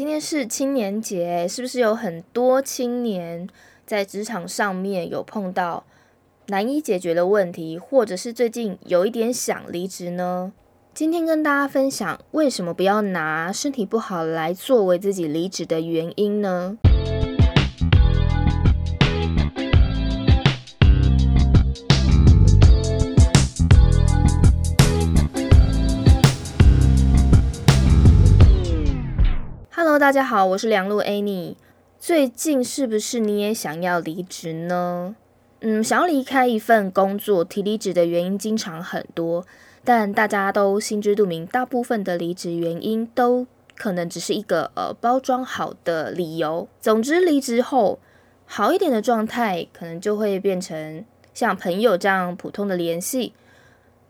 [0.00, 3.46] 今天是青年节，是不是有很多青年
[3.84, 5.84] 在职场上面有碰到
[6.46, 10.54] 难以解决的问题，或者是最近有一点想离职呢？
[10.94, 16.78] 今天跟大家分享，为什么不要拿身体不好来作为自己离职的原因呢
[30.00, 31.56] 大家好，我是梁路 Annie。
[31.98, 35.14] 最近是不是你也想要离职呢？
[35.60, 39.44] 嗯，想要离开一份工作提离职的原因经常很多，
[39.84, 46.66] 但大家都心知肚明，大部分的离职原因都可能只是一个呃包装好的理由。
[46.80, 47.98] 总之，离职后
[48.46, 53.34] 好一点的状态，可能就会变成像朋友这样普通的联系；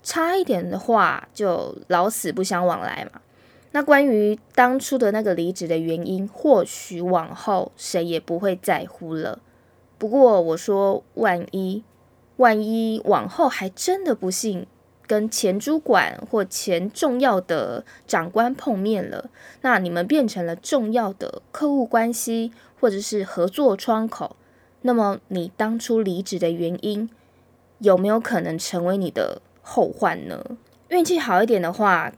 [0.05, 3.21] 差一点的话，就老死不相往来嘛。
[3.73, 9.39] 那关于当初的那个离职的原因，或许往后谁也不会在乎了。
[9.97, 11.85] 不过我说，万一
[12.37, 14.67] 万一往后还真的不幸
[15.07, 24.35] 跟前主管或前重要的长官碰面了，那你们变成了重要的客户关系或者是合作窗口，
[24.83, 27.09] 那么你当初离职的原因
[27.79, 30.45] 有没有可能成为你的后患呢？
[30.89, 32.13] 运气好一点的话。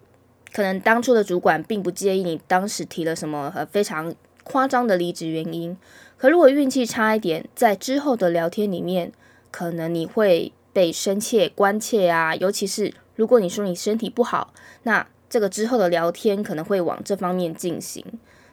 [0.52, 4.14] 可能当初的主管并不介意你当时提了什么呃非常
[4.44, 5.76] 夸张的离职原因，
[6.18, 9.12] 可如果运气差一点，在之后的聊天里面，
[9.50, 18.04] 可能你会被深切关切啊，尤其是如果你说你身体不好，那这个之后的聊天可能会往这方面进行。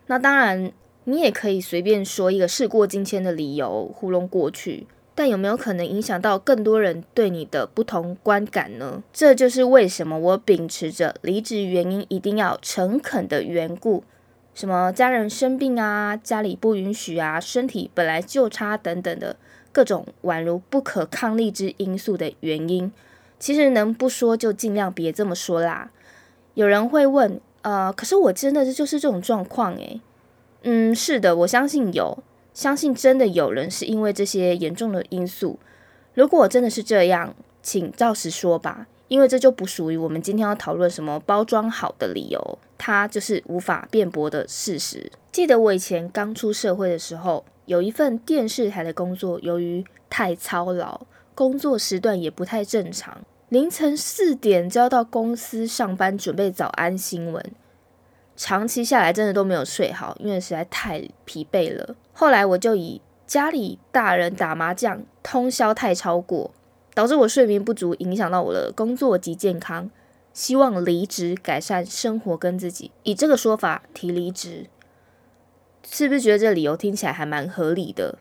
[0.08, 0.72] 那当然，
[1.04, 4.88] 你也可以随便说一个事过境迁的理由糊弄过去。
[5.20, 9.04] 但有没有可能影响到更多人对你的不同观感呢？
[9.12, 14.06] 这就是为什么我秉持着离职原因一定要诚恳的缘故，
[14.54, 19.36] 什么家人生病啊、家里不允许啊、身体本来就差等等的
[19.74, 22.90] 各种宛如不可抗力之因素的原因。
[23.38, 25.92] 其实能不说就尽量别这么说啦。
[26.54, 30.00] 有人会问，呃，可是我真的就是这种状况诶。
[30.64, 32.24] 嗯，是的，我相信有。
[32.60, 35.58] 相信真的有人是因为这些严重的因素。
[36.14, 37.34] 如果真的是这样，
[37.64, 45.10] 请照实说吧，因为这就不属于我们今天要讨论什么包装好的理由，它就是无法辩驳的事实。
[45.32, 51.00] 记得我以前刚出社会的时候，有一份电视台的工作，由于太操劳，
[51.34, 57.42] 工作时段也不太正常，凌晨四点就要到公司上班，准备早安新闻。
[58.36, 61.96] 长期下来，真的都没有睡好，因为实在太疲惫了。
[62.20, 66.52] 后来我就以家里大人打麻将通宵太超过，
[66.94, 69.90] 导致我睡眠不足，影响到我的工作及健康。
[70.34, 74.66] 希望离职改善生活跟自己，以这个说法提离职，
[75.90, 78.18] 是不是觉得这理由听起来还蛮合理的？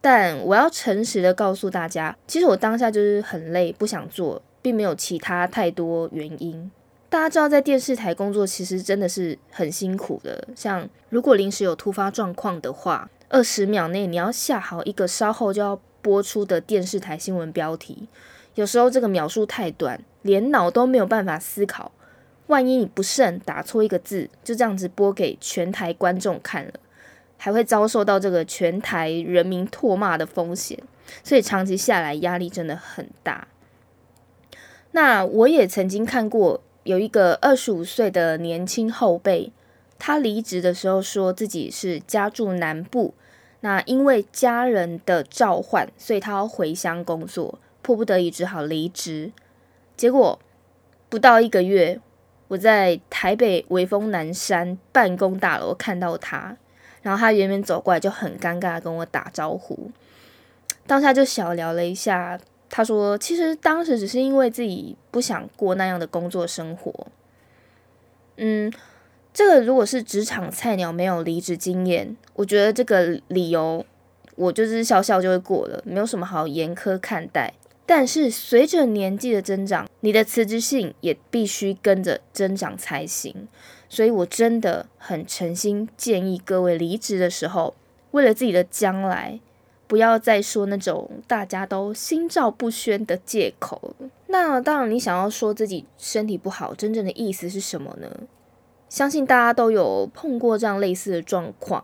[0.00, 6.70] 但我要诚实的告诉大家，其实我当下就是很累，不想做，并没有其他太多原因。
[7.10, 10.48] 大家知道，在电视台工作其实真的是很辛苦的。
[10.56, 18.06] 像如果临时有突发状况的话，二十秒内你要下好一个稍后就要播出的电视台新闻标题，
[18.56, 21.92] 有时候这个秒数太短，连脑都没有办法思考。
[22.48, 26.72] 万一你不慎打错一个字，就这样子播给全台观众看了，
[27.38, 30.78] 还会遭受到这个全台人民唾骂的风险。
[31.24, 33.48] 所以长期下来压力真的很大。
[34.90, 36.62] 那我也曾经看过。
[36.84, 39.52] 有一个二十五岁的年轻后辈，
[40.00, 43.14] 他离职的时候说自己是家住南部，
[43.62, 49.32] 那因为家人的召唤，所以他要回乡工作，迫不得已只好离职。
[49.96, 50.38] 结果
[51.08, 51.98] 不到一个月，
[52.48, 56.56] 我在台北威风南山办公大楼看到他，
[57.00, 59.90] 然后他远远走过来，就很尴尬跟我打招呼，
[60.86, 62.38] 当下就小聊了一下。
[62.74, 67.06] 他说：“其实当时只是因为自己不想过那样的工作生活。
[68.38, 68.72] 嗯，
[69.32, 73.84] 这个如果是职场菜鸟没有离职经验，我觉得这个理由
[74.36, 77.54] 我就是笑笑就会过了，没有什么好严苛看待。
[77.86, 83.48] 但是随着年纪的增长，你的辞职信也必须跟着增长才行。
[83.88, 87.74] 所以我真的很诚心建议各位离职的时候，
[88.12, 89.40] 为了自己的将来。”
[89.88, 93.94] 不要再说那种大家都心照不宣的借口。
[94.28, 98.08] 那当然，你想要说自己身体不好，真正的意思是什么呢？
[98.92, 101.82] 相信大家都有碰过这样类似的状况，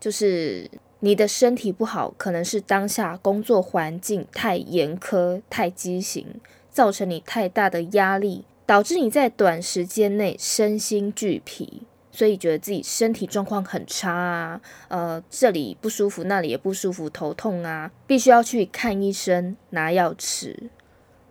[0.00, 0.68] 就是
[0.98, 6.26] 你的身体不好，可能是当下工作环境太严苛、太畸形，
[6.68, 11.84] 造成你太大的压力，导致你在短时间内身心俱疲。
[12.10, 20.68] 所以觉得自己身体状况很差啊，呃，这里不舒服，那里也不舒服，头痛啊，必须要去看医生拿药吃。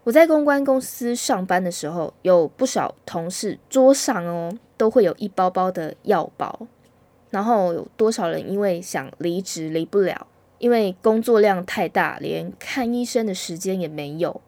[0.05, 6.65] 我在公关公司上班的时候，有不少同事桌上哦都会有一包包的药包，
[7.29, 10.25] 然后有多少人因为想离职离不了，
[10.57, 14.41] 因为工作量太大，连看医生的时间也没有。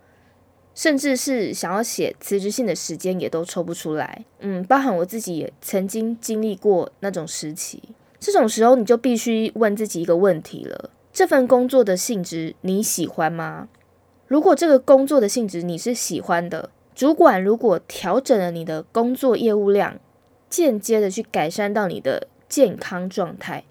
[0.74, 7.80] 甚至是想要写辞职信的时间也都抽不出来，嗯，包含我自己也曾经经历过那种时期。
[8.20, 13.68] 这种时候，你就必须问自己一个问题了：这份工作的性质你喜欢吗？
[14.26, 20.00] 如果这个工作的性质你是喜欢的，主管如果调整了你的工作业务量，
[20.54, 23.64] 间接的去改善到你的健康状态，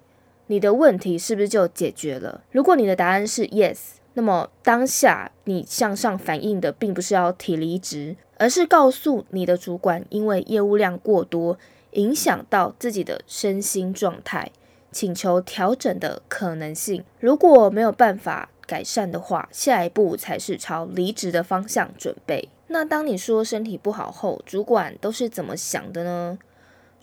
[0.47, 2.41] 你的问题是不是就解决了？
[2.51, 3.77] 如果你的答案是 yes。
[4.15, 11.57] 那么当下你向上反映的并不是要提离职，而是告诉你的主管，因为业务量过多，
[11.93, 14.51] 影响到自己的身心状态，
[14.91, 17.03] 请求调整的可能性。
[17.19, 22.49] 如果没有办法改善的话，下一步才是朝离职的方向准备。
[22.67, 26.37] 那当你说身体不好后，主管都是怎么想的呢？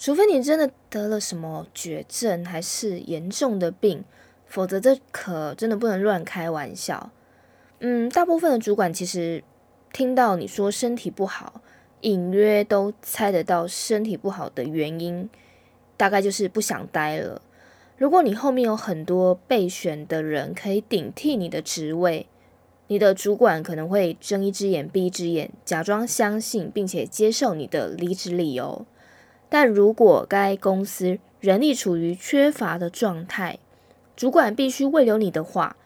[0.00, 4.02] 除非你真的得了什么绝症，还是严重的病。
[4.46, 7.10] 否则，这可真的不能乱开玩笑。
[7.80, 9.44] 嗯，大部分的主管其实
[9.92, 11.60] 听到你说身体不好，
[12.00, 15.28] 隐约都猜得到身体不好的原因，
[15.98, 17.42] 大概就是不想待了。
[17.98, 22.26] 如果你后面有很多备选的人可以顶替你的职位，
[22.86, 28.86] 你的主管可能会睁一只眼闭一只眼，假装相信并且接受你的离职理由。
[29.50, 33.58] 但如果该公司人力处于缺乏的状态，
[34.16, 35.76] 主管必须未留你的话，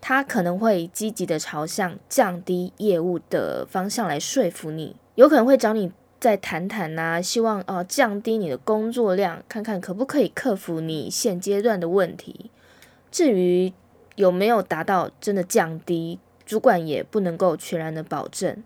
[0.00, 5.90] 他可能会积极的朝向降低业务的方向来说服你，有可能会找你
[6.20, 12.50] 再谈谈呐，希望呃降低你的工作量，看看可不可以克服你现阶段的问题。
[13.10, 13.72] 至于
[14.16, 18.62] 有没有达到真的降低，主管也不能够全然的保证。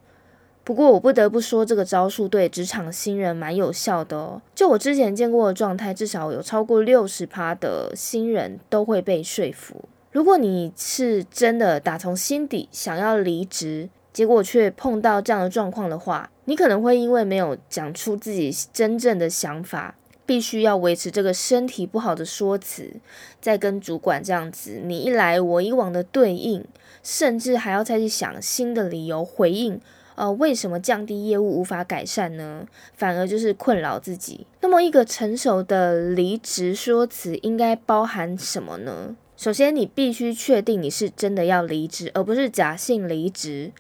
[0.69, 4.43] 不过我不得不说，这个招数对职场新人蛮有效的哦。
[4.55, 9.83] 就我之前见过的状态，至少有超过六十趴的新人都会被说服。
[10.13, 19.95] 如果你是真的打从心底想要离职，结果却碰到这样的状况的话，你可能会因为没有讲出自己真正的想法，
[20.27, 22.97] 必须要维持这个身体不好的说辞，
[23.41, 26.63] 再跟主管这样子你一来我一往的对应，
[27.03, 29.81] 甚至还要再去想新的理由回应。
[30.19, 32.67] 呃，为什么降低业务无法改善呢？
[32.93, 34.45] 反而就是困扰自己。
[34.61, 39.15] 那么，一个成熟的离职说辞应该包含什么呢？
[39.37, 43.71] 首先，你必须确定你是真的要离职，而不是假性离职。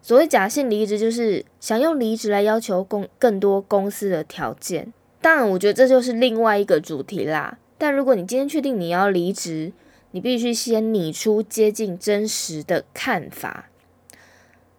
[0.00, 4.90] 所谓假性离职，就是想用离职来要求公更多公司的条件。
[5.20, 7.58] 当然，我觉得这就是另外一个主题啦。
[7.76, 9.72] 但如果你今天确定你要离职，
[10.12, 13.68] 你必须先拟出接近真实的看法。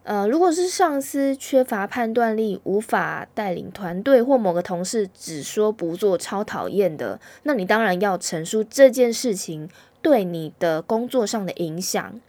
[0.03, 9.69] 呃，如果是上司缺乏判断力，无法带领团队，或某个同事只说不做，超讨厌的，那你当然要陈述这件事情
[10.01, 12.19] 对你的工作上的影响。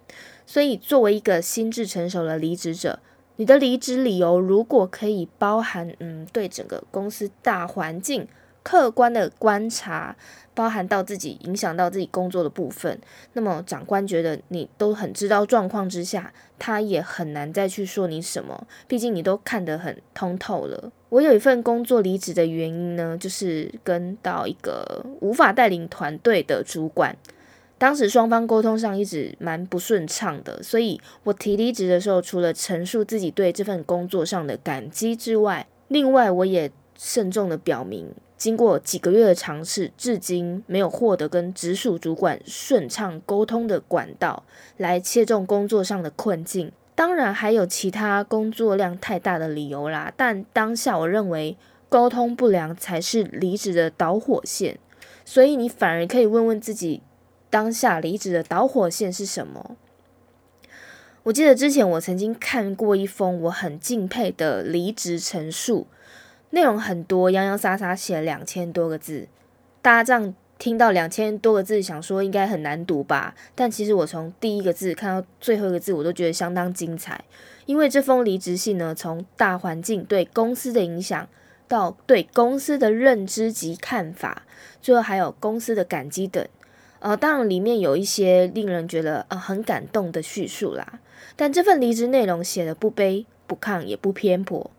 [0.47, 3.01] 所以，作为一个心智成熟的离职者，
[3.37, 8.29] 你的离职理由如果可以包含，嗯，对整个公司大环境。
[8.65, 10.17] 客观的观察，
[10.55, 12.99] 包含到自己影响到自己工作的部分，
[13.35, 20.91] 那么长官觉得你都很知道状况之下，他也很难再去说你什么，毕竟你都看得很通透了。
[21.11, 27.15] 我有一份工作离职的原因呢，就是跟到一个无法带领团队的主管，
[27.77, 38.09] 当时双方沟通上一直蛮不顺畅的，所以我提离职的时候，除了陈述自己对这份工作上的感激之外，另外我也慎重的表明。
[38.37, 44.43] 经过几个月的尝试，至今没有获得跟直属主管顺畅沟通的管道，
[44.77, 46.73] 来切中工作上的困境。
[46.95, 51.57] 当然还有其他工作量太大的理由啦，但当下我认为
[51.89, 54.79] 沟通不良才是离职的导火线。
[55.25, 57.03] 所以你反而可以问问自己，
[57.49, 59.77] 当下离职的导火线是什么？
[61.23, 65.87] 我记得之前我曾经看过一封我很敬佩的离职陈述。
[66.55, 69.27] 内容很多，洋洋洒洒写了两千多个字。
[69.83, 73.35] 大家这样听到两千多个字，想说应该很难读吧？
[73.57, 77.23] 但其实我从第一个字看到最后一个字，我都觉得相当精彩。
[77.67, 81.29] 因为这封离职信呢，从大环境对公司的影响，
[81.67, 84.45] 到对公司的认知及看法，
[84.81, 86.47] 最后还有公司的感激等。
[87.01, 91.01] 呃，当然里面有一些令人觉得呃很感动的叙述啦。
[91.35, 94.71] 但这份离职内容写的不卑不亢，也不偏颇。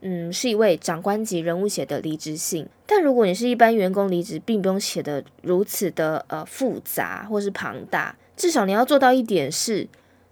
[0.00, 2.68] 嗯，是一位长官级人物写的离职信。
[2.86, 9.88] 但如果你是一般员工离职，并不用写的如此的呃复杂或是庞大，至少你要做到一点是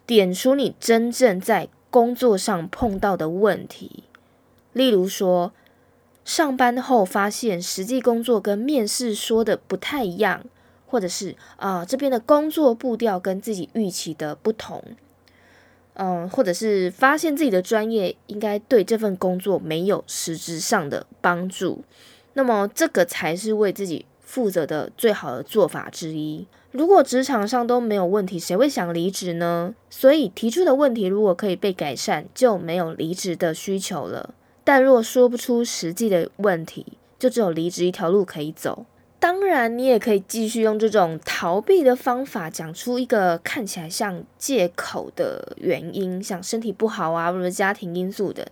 [0.06, 4.04] 点出你真正在工作上碰到的问题。
[4.73, 5.52] 例如说，
[6.25, 10.44] 上班后发现实际工作跟面试说的不太一样，
[10.87, 14.83] 或者是啊这边的工作步调跟自己预期的不同。
[15.94, 21.84] 嗯，或者是发现自己的专业应该对这份工作没有实质上的帮助，
[22.32, 26.46] 那么这个才是为自己负责的最好的做法之一。
[26.72, 29.72] 如果职场上都没有问题，谁会想离职呢？
[29.88, 34.34] 所以提出的问题如果可以被改善，就没有离职的需求了。
[34.64, 36.84] 但若说不出实际的问题，
[37.16, 38.84] 就只有离职一条路可以走。
[39.24, 48.48] 当然，你也可以继续用这种逃避的方法，讲出一个看起来像借口的原因，像身体不好啊，或者家庭因素的，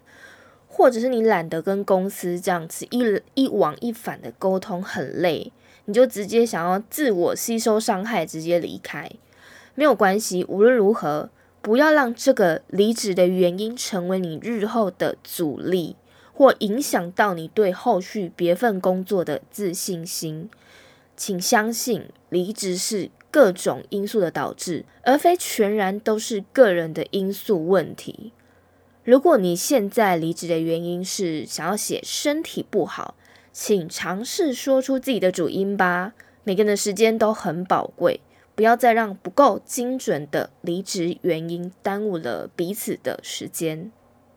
[0.66, 5.52] 或者是你懒得跟公司这样子一一往一返的沟通很累，
[5.84, 9.10] 你就直接想要自我吸收伤害，直接离开，
[9.74, 10.42] 没有关系。
[10.48, 11.28] 无论如何，
[11.60, 15.96] 不要让这个离职的原因成为你日后的阻力。
[16.34, 20.48] 或影响到你对后续别份工作的自信心，
[21.16, 28.32] 请相信离职是各种因素的导致，而非全然都是个人的因素问题。
[29.04, 33.16] 如果你现在离职的原因是想要写身体不好，
[33.52, 36.14] 请尝试说出自己的主因吧。
[36.44, 38.20] 每个人的时间都很宝贵，
[38.54, 43.92] 不要再让不够精准的离职原因耽误了彼此的时间。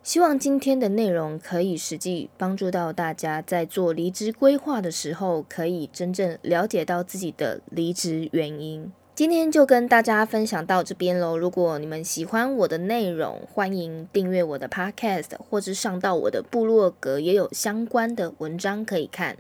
[0.06, 8.92] 希望今天的内容可以实际帮助到大家，在做离职规划的时候，可以真正了解到自己的离职原因。
[9.16, 11.36] 今天就跟大家分享到这边喽。
[11.36, 19.38] 如果你们喜欢我的内容，欢迎订阅我的 Podcast，或者上到我的部落格，也有相关的文章可以看。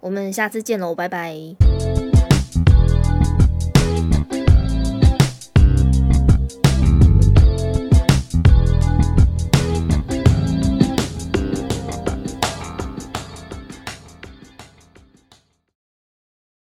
[0.00, 2.03] 我们下次见喽，拜拜。